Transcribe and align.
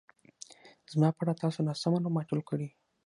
زما 0.91 1.09
په 1.15 1.21
اړه 1.23 1.33
تاسو 1.43 1.59
ناسم 1.67 1.89
مالومات 1.95 2.25
ټول 2.29 2.41
کړي 2.49 2.67